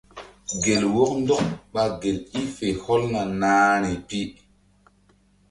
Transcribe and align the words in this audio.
Gel 0.63 0.83
wɔk 0.95 1.11
ndɔk 1.21 1.41
ɓa 1.73 1.83
gel 2.01 2.17
i 2.39 2.41
fe 2.55 2.67
hɔlna 2.83 3.21
nahri 3.39 3.93
pi. 4.07 4.19